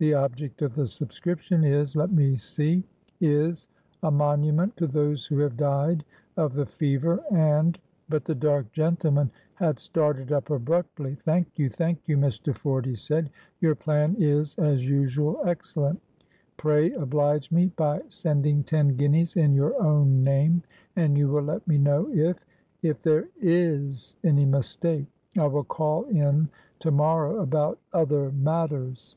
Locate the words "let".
21.44-21.68